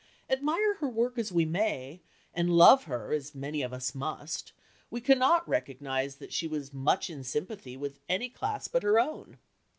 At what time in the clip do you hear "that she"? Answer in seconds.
6.15-6.47